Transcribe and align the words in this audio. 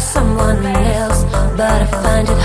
someone 0.00 0.64
else, 0.64 1.24
but 1.56 1.82
I 1.82 1.86
find 1.86 2.28
it 2.28 2.39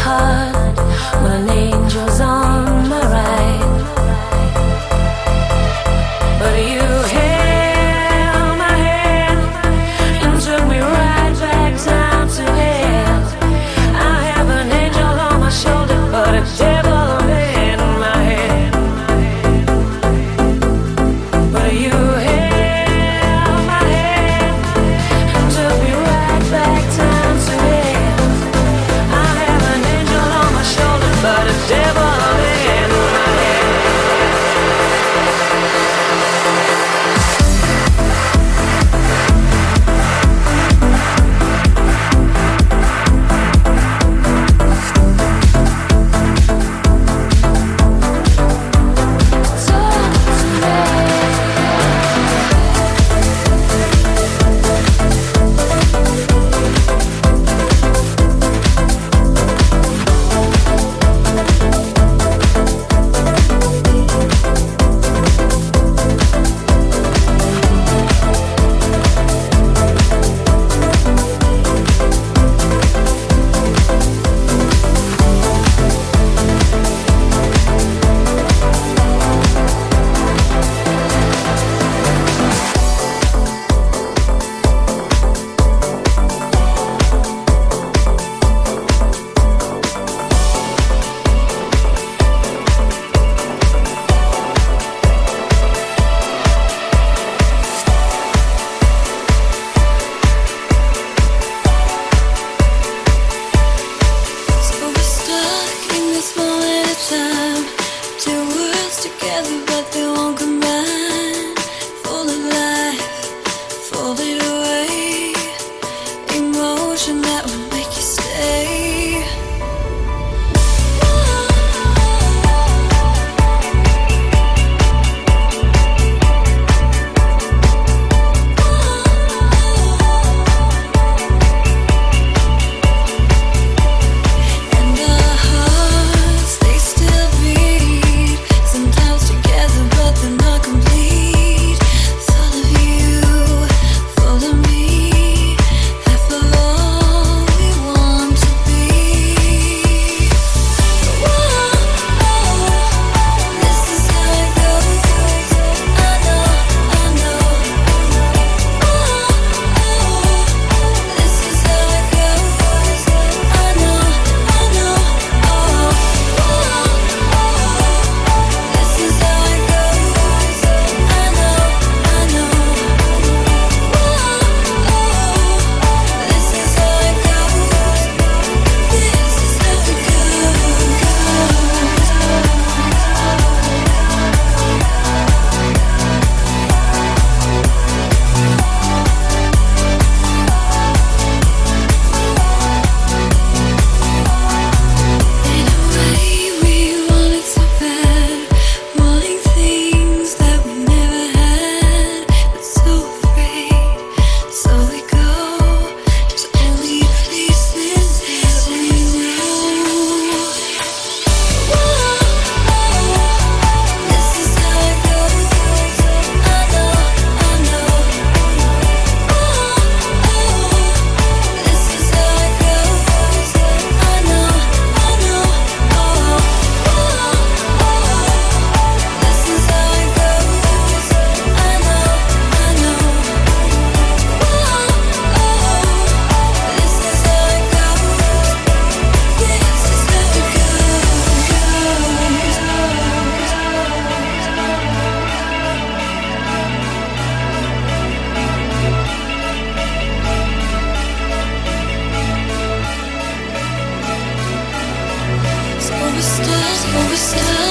we 256.15 256.21
stood, 256.21 256.95
where. 257.35 257.64